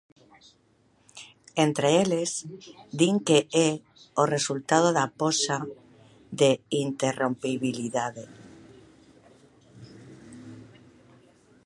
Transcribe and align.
Entre 1.65 1.89
eles, 2.03 2.31
din 2.99 3.15
que 3.27 3.39
é 3.67 3.71
o 4.21 4.23
resultado 4.35 4.87
da 4.97 5.05
poxa 5.21 5.57
de 6.39 6.51
interrompibilidade. 6.85 8.25